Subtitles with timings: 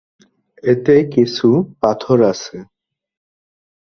[0.63, 1.47] এতে কিছু
[1.81, 2.57] পাথর আছে।